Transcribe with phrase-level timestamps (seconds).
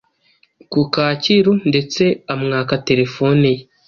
[0.71, 2.03] ku Kacyiru, ndetse
[2.33, 3.61] amwaka telefone ye.